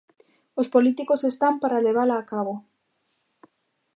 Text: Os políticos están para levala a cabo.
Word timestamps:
Os 0.61 0.67
políticos 0.75 1.21
están 1.31 1.53
para 1.61 1.83
levala 1.87 2.15
a 2.19 2.25
cabo. 2.31 2.53